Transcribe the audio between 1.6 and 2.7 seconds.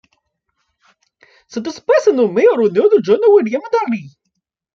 espèce est nommée en